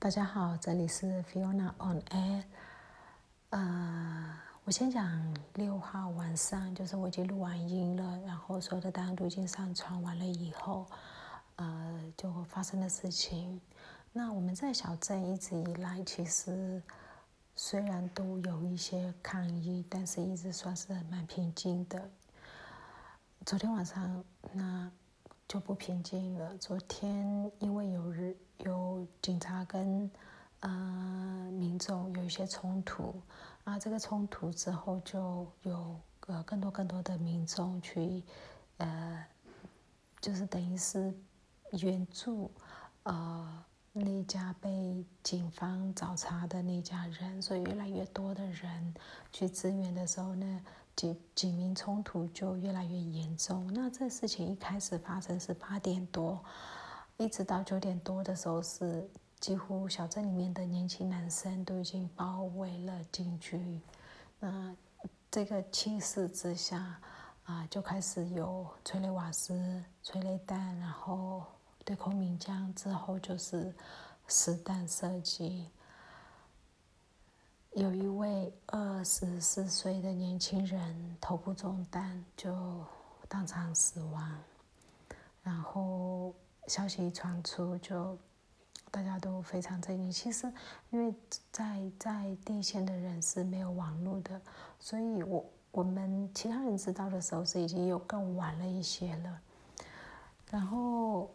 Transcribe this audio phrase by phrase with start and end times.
[0.00, 2.44] 大家好，这里是 Fiona on Air。
[3.50, 10.86] 呃，我先讲六号晚上，就是我已经录完音了，然后所有的单都已经上传完了以后，
[11.56, 13.60] 呃，就发生的事情。
[14.12, 16.80] 那我们在小镇一直以来，其实
[17.56, 22.08] 虽然都有一些抗议，但是一直算是蛮平静的。
[23.44, 24.88] 昨天晚上那
[25.48, 26.54] 就不平静了。
[26.58, 30.10] 昨天因为有日有警察跟
[30.60, 33.18] 呃民众有一些冲突，
[33.64, 38.22] 啊，这个冲突之后就有呃更多更多的民众去
[38.76, 39.24] 呃，
[40.20, 41.14] 就是等于是
[41.80, 42.50] 援助
[43.04, 48.94] 呃那家被警方找茬的那家人，所以越来越多的人
[49.32, 50.60] 去支援的时候呢。
[50.98, 53.72] 警警民冲突就越来越严重。
[53.72, 56.44] 那这事情一开始发生是八点多，
[57.18, 63.80] 一直到九点多的时候，是几乎小镇里面的年轻男生都已经包围了警局。
[64.40, 64.74] 那
[65.30, 66.98] 这个气势之下，
[67.44, 71.44] 啊，就开始有催泪瓦斯、催泪弹，然后
[71.84, 73.72] 对空鸣枪，之后就是
[74.26, 75.70] 实弹射击。
[77.78, 82.52] 有一位二十四岁的年轻人头部中弹，就
[83.28, 84.36] 当场死亡。
[85.44, 86.34] 然后
[86.66, 88.18] 消息一传出，就
[88.90, 90.10] 大家都非常震惊。
[90.10, 90.52] 其实，
[90.90, 91.14] 因为
[91.52, 94.40] 在在地线的人是没有网络的，
[94.80, 99.40] 所以我我们其他人知道的时候是已经有更晚了一些了。
[100.50, 101.30] 然后，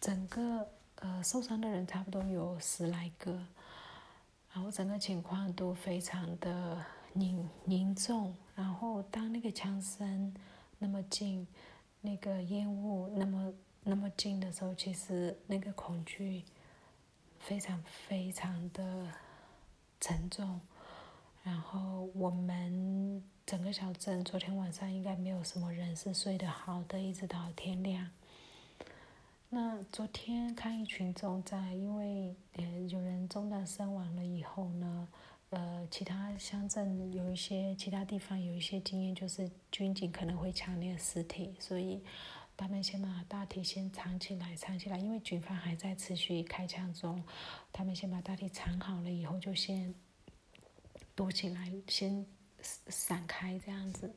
[0.00, 3.38] 整个呃受伤的人差不多有十来个。
[4.54, 10.34] 然后整个情况都非常的凝凝重，然后当那个枪声
[10.78, 11.46] 那么近，
[12.00, 16.44] 那个烟雾那么那么近的时候，其实那个恐惧
[17.38, 19.08] 非常非常的
[20.00, 20.60] 沉重。
[21.42, 28.10] 然后我们整个小镇昨天晚上应该没有什么人是睡得好的，一直到天亮。
[29.54, 35.06] 那昨天抗议群众在，因为呃有人中弹身亡了以后呢，
[35.50, 42.02] 呃其他乡镇有一些其他地方有一些经验，就是军警可能会抢那个尸体，所以
[42.56, 47.22] 他们先把大体先藏起来，藏起来，因为军方还在持续开枪中，
[47.70, 49.94] 他们先把大体藏好了以后就先
[51.14, 52.24] 躲起来，先
[52.62, 54.14] 散开这样子，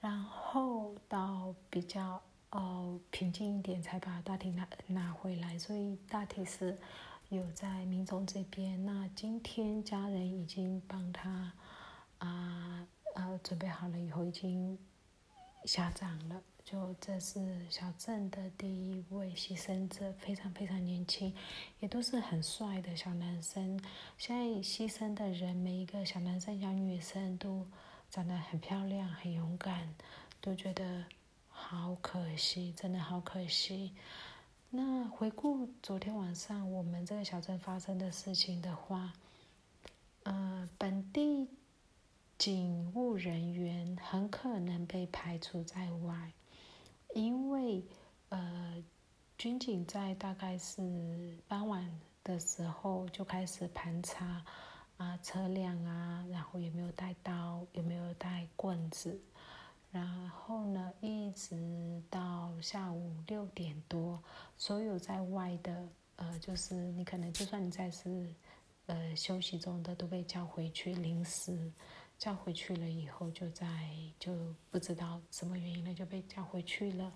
[0.00, 2.20] 然后到比较。
[2.50, 6.78] 哦，平静一点才把大体拿拿回来，所以大体是
[7.28, 8.86] 有在民众这边。
[8.86, 11.52] 那今天家人已经帮他
[12.16, 14.78] 啊呃准备好了以后，已经
[15.66, 16.42] 下葬了。
[16.64, 21.34] 就这是小镇的第一位牺牲者，非常非常年轻，
[21.80, 23.78] 也都是很帅的小男生。
[24.16, 27.66] 现在牺牲的人，每一个小男生、小女生都
[28.10, 29.94] 长得很漂亮、很勇敢，
[30.40, 31.04] 都觉得。
[31.70, 33.92] 好可惜，真的好可惜。
[34.70, 39.12] 那回顾昨天晚上我们这个小镇发生的事情的话，
[40.22, 41.46] 呃，本地
[42.38, 46.32] 警务人员很可能被排除在外，
[47.14, 47.84] 因为
[48.30, 48.82] 呃，
[49.36, 54.42] 军警在大概是傍晚的时候就开始盘查
[54.96, 59.20] 啊车辆啊，然后有没有带刀，有没有带棍子。
[59.90, 64.22] 然后呢，一直到下午六点多，
[64.56, 68.28] 所有在外的，呃，就是你可能就算你在是，
[68.84, 71.72] 呃，休息中的都被叫回去，临时
[72.18, 73.66] 叫回去了以后，就在
[74.18, 77.10] 就不知道什么原因了就被叫回去了。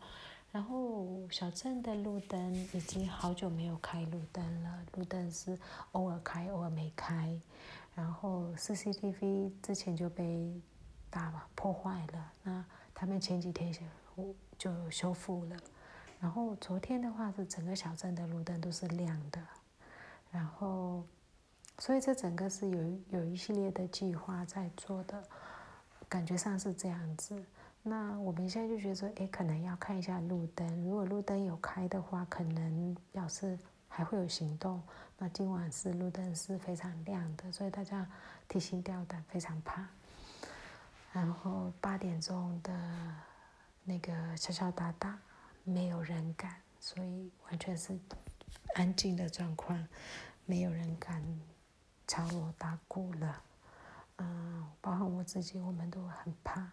[0.50, 5.59] 然后小镇的路灯已经好久没有开路灯了，路灯是
[5.93, 7.39] 偶尔开偶尔没开。
[7.94, 10.59] 然后 CCTV 之前就被。
[11.12, 12.64] 打破坏了，那
[12.94, 15.56] 他们前几天就就修复了，
[16.18, 19.38] 然后昨天的话是整个小镇的路灯都是亮的，
[20.30, 21.04] 然后，
[21.78, 25.22] 所以这整个是有有一系列的计划在做的，
[26.09, 27.44] 感觉上是这样子。
[27.82, 33.58] 那我们现在就觉得说，哎，可能要看一下路灯，如果路灯有开的话，可能表示
[33.88, 34.80] 还会有行动。
[35.18, 38.08] 那今晚是路灯是非常亮的，所以大家
[38.48, 39.86] 提心吊胆，非常怕。
[41.12, 42.72] 然后八点钟的
[43.84, 45.18] 那个敲敲打打，
[45.62, 47.98] 没有人敢，所以完全是
[48.74, 49.86] 安静的状况，
[50.47, 51.22] 没有人敢
[52.09, 53.42] 敲锣打鼓了。
[54.18, 56.70] 嗯，包括我自己，我们都很怕，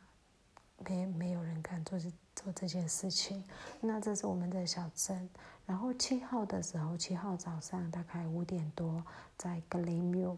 [0.77, 3.43] 没没有人敢做这做这件事情。
[3.81, 5.29] 那这是我们的小镇。
[5.65, 9.03] 然后七号的时候，七号早上大概五点多，
[9.37, 10.37] 在格雷缪，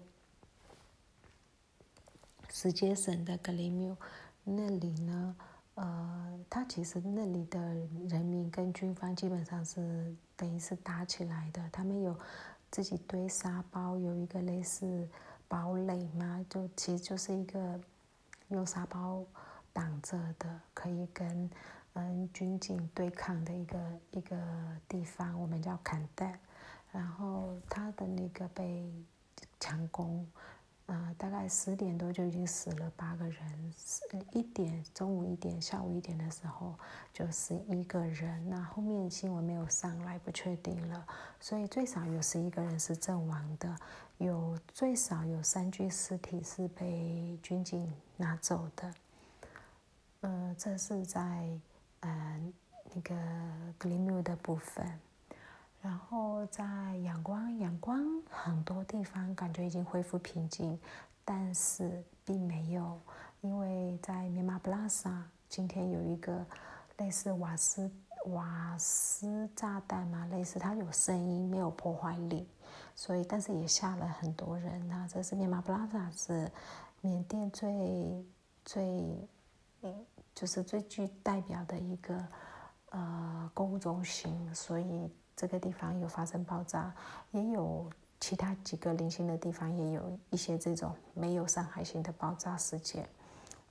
[2.51, 3.97] 石阶省的格雷缪
[4.43, 5.35] 那里呢，
[5.75, 7.59] 呃，他其实那里的
[8.09, 11.67] 人民跟军方基本上是等于是打起来的。
[11.71, 12.15] 他们有
[12.69, 15.07] 自己堆沙包，有一个类似
[15.47, 17.79] 堡垒嘛，就其实就是一个
[18.49, 19.23] 用沙包
[19.73, 21.49] 挡着的，可以跟。
[21.93, 24.37] 嗯，军警对抗的一个一个
[24.87, 26.39] 地方，我们叫坎代，
[26.89, 28.89] 然后他的那个被
[29.59, 30.25] 强攻，
[30.91, 33.73] 呃，大概十点多就已经死了八个人，
[34.33, 36.75] 一点中午一点下午一点的时候
[37.13, 41.07] 就十一个人，那后面新闻没有上来，不确定了，
[41.39, 43.73] 所以最少有十一个人是阵亡的，
[44.17, 48.93] 有最少有三具尸体是被军警拿走的，
[50.19, 51.47] 呃，这是在。
[52.03, 52.41] 呃，
[52.95, 53.15] 那个
[53.77, 54.99] 格林姆的部分，
[55.81, 56.63] 然后在
[56.97, 57.99] 阳光，阳光
[58.29, 60.79] 很多地方感觉已经恢复平静，
[61.25, 62.99] 但是并没有，
[63.41, 66.45] 因为在密码布拉萨今天有一个
[66.97, 67.91] 类似瓦斯
[68.27, 72.47] 瓦斯炸弹嘛，类似它有声音，没有破坏力，
[72.95, 76.51] 所以但是也吓了很多人那这是密码布拉萨是
[77.01, 78.25] 缅甸最
[78.63, 78.83] 最
[79.81, 80.05] 嗯。
[80.33, 82.25] 就是最具代表的一个
[82.91, 85.11] 呃购物中心，所以
[85.41, 86.93] 这个地方有发生爆炸，
[87.31, 87.89] 也有
[88.19, 93.09] 其他几个零星的地方也有一些这种没有伤害性的爆炸事件。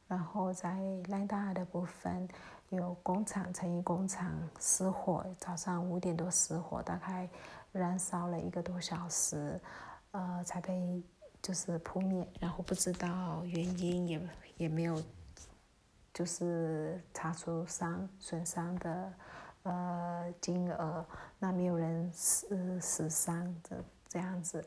[0.08, 0.76] 然后在
[1.10, 2.28] 兰大的部分，
[2.70, 7.28] 有工厂成衣工厂失火，早上五点多失火，大概
[7.70, 9.60] 燃烧了一个多小时，
[10.10, 11.00] 呃，才被
[11.40, 14.20] 就是扑灭，然后不知道原因，也
[14.56, 15.00] 也没有。
[16.12, 19.12] 就是查出伤损伤的
[19.62, 21.04] 呃金额，
[21.38, 24.64] 那没有人死死伤的这样子，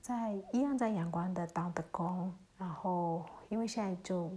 [0.00, 4.30] 在一样在阳光的道德宫，然后因为现在就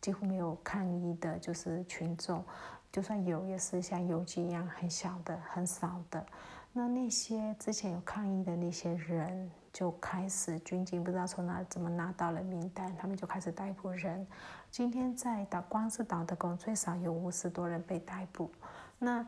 [0.00, 2.44] 几乎没有抗议的，就是群众，
[2.90, 6.26] 就算有也是像游击一样很小的很少的，
[6.72, 9.50] 那那些之前有抗议的那些人。
[9.70, 14.26] 就开始军警不知道从哪怎么拿到了名单，他们就开始逮捕人。
[14.72, 18.50] 今天在岛光是岛的工最少有五十多人被逮捕。
[18.98, 19.24] 那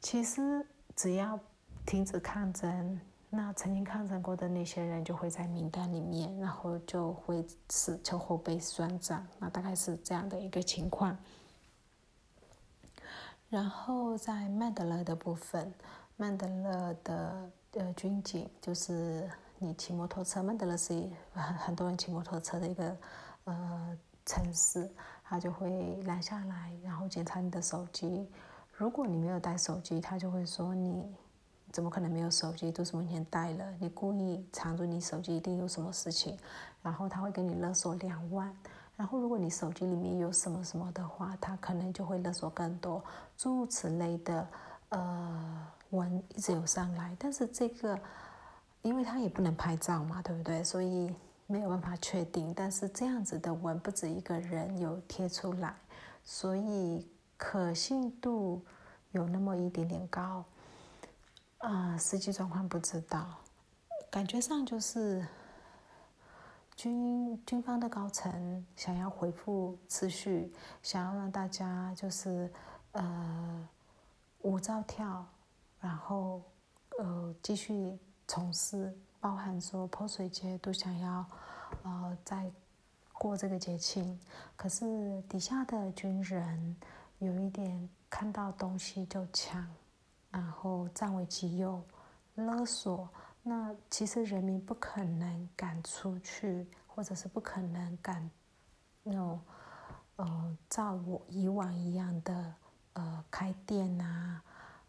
[0.00, 0.66] 其实
[0.96, 1.38] 只要
[1.84, 3.00] 停止抗争，
[3.30, 9.26] 那曾经抗争过的那些人就会在名单里面，然后就会死就后被算账。
[9.38, 11.16] 那大概是这样的一个情况。
[13.48, 15.72] 然后在曼德勒的部分，
[16.16, 19.28] 曼德勒的呃军警就是。
[19.60, 22.96] 你骑摩托车，曼德勒是很很多人骑摩托车的一个
[23.42, 24.88] 呃城市，
[25.24, 28.30] 他就会拦下来，然后检查你的手机。
[28.78, 31.04] 如果你没有带手机，他就会说你
[31.72, 32.70] 怎么可能没有手机？
[32.70, 36.38] 都是明天带了，你故意藏住你手机，一定有什么事情。
[36.80, 38.56] 然后他会给你勒索两万。
[38.96, 43.02] 然后如果你手机里面有什么什么的话，他可能就会勒索更多，
[43.36, 44.46] 诸如此类的
[44.90, 47.98] 呃文一直有上来，但是这个。
[48.82, 50.62] 因为他也不能拍照嘛，对不对？
[50.62, 51.12] 所以
[51.48, 52.54] 没有办法确定。
[52.54, 55.74] 但是这样子的文不止一个人有贴出来，
[56.24, 57.04] 所以
[57.38, 58.62] 可信度
[59.12, 60.44] 有那么一点点高。
[61.56, 63.26] 啊，实际状况不知道，
[64.10, 65.26] 感觉上就是
[66.76, 70.52] 军军方的高层想要恢复秩序，
[70.82, 72.52] 想要让大家就是
[72.92, 73.68] 呃
[74.42, 75.26] 舞照跳，
[75.80, 76.42] 然后
[76.98, 77.98] 呃继续。
[78.30, 81.24] 从事包含说泼水节都想要，
[81.82, 82.52] 呃，在
[83.10, 84.20] 过这个节庆，
[84.54, 86.76] 可是底下的军人
[87.18, 89.66] 有一点看到东西就抢，
[90.30, 91.82] 然后占为己有，
[92.36, 93.08] 勒索。
[93.42, 98.30] 那其实人民不可能敢出去，或者是不可能敢
[99.02, 99.40] 那种，
[100.16, 102.54] 呃，照我以往一样的
[102.92, 104.42] 呃开店啊，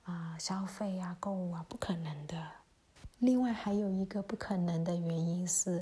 [0.03, 2.35] 啊消费啊购物啊，不可能的。
[3.19, 5.81] 另外还有一个不可能的原因是，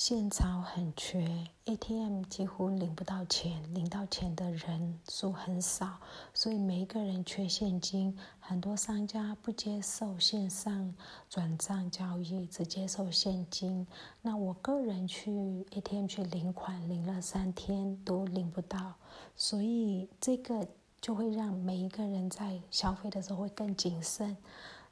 [0.00, 1.26] 现钞很缺
[1.64, 5.98] ，ATM 几乎领不到钱，领到钱的人数很少，
[6.32, 8.16] 所以每一个人缺现金。
[8.38, 10.94] 很多商家不接受线上
[11.28, 13.84] 转账交易，只接受现金。
[14.22, 18.94] 那我个人去 ATM 去领款，领了三天都领不到，
[19.34, 20.64] 所以这个
[21.00, 24.36] 就会让每一个人在消费的时候会更谨慎。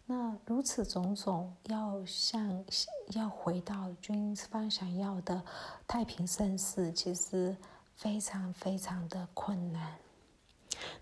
[0.09, 2.65] 那如此种种，要向
[3.09, 5.43] 要回到军方想要的
[5.87, 7.57] 太平盛世，其实
[7.97, 9.99] 非常非常的困难。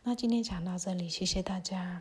[0.03, 2.01] 那今天讲到这里，谢谢大家。